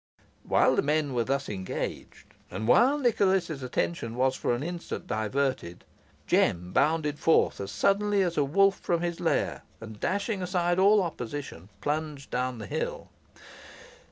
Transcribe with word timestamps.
While 0.41 0.75
the 0.77 0.81
men 0.81 1.13
were 1.13 1.23
thus 1.25 1.47
engaged, 1.47 2.33
and 2.49 2.67
while 2.67 2.97
Nicholas's 2.97 3.61
attention 3.61 4.15
was 4.15 4.35
for 4.35 4.55
an 4.55 4.63
instant 4.63 5.05
diverted, 5.05 5.83
Jem 6.25 6.71
bounded 6.73 7.19
forth 7.19 7.61
as 7.61 7.69
suddenly 7.71 8.23
as 8.23 8.35
a 8.35 8.43
wolf 8.43 8.79
from 8.79 9.01
his 9.01 9.19
lair, 9.19 9.61
and, 9.79 9.99
dashing 9.99 10.41
aside 10.41 10.79
all 10.79 11.03
opposition, 11.03 11.69
plunged 11.81 12.31
down 12.31 12.57
the 12.57 12.65
hill. 12.65 13.09